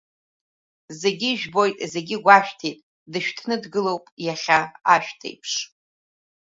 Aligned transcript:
Зегьы 1.01 1.27
ижәбоит, 1.31 1.75
зегьы 1.93 2.15
игәашәҭеит, 2.19 2.77
дышәҭны 3.11 3.55
дгылоуп, 3.63 4.05
иахьа 4.25 4.59
ашәҭ 4.93 5.21
еиԥш… 5.29 5.51